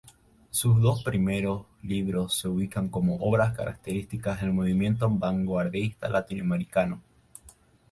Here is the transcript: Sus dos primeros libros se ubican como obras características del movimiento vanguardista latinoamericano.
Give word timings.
Sus 0.49 0.81
dos 0.81 1.03
primeros 1.03 1.67
libros 1.83 2.35
se 2.35 2.47
ubican 2.47 2.89
como 2.89 3.17
obras 3.17 3.55
características 3.55 4.41
del 4.41 4.51
movimiento 4.51 5.07
vanguardista 5.07 6.09
latinoamericano. 6.09 7.03